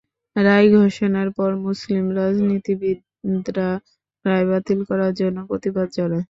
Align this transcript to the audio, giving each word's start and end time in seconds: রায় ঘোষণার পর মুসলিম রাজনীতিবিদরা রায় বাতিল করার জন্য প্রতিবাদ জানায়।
রায় 0.35 0.67
ঘোষণার 0.75 1.29
পর 1.37 1.51
মুসলিম 1.65 2.05
রাজনীতিবিদরা 2.17 3.69
রায় 4.25 4.45
বাতিল 4.49 4.79
করার 4.89 5.11
জন্য 5.19 5.37
প্রতিবাদ 5.49 5.87
জানায়। 5.97 6.19